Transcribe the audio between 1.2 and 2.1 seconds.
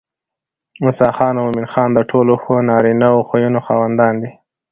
او مومن خان د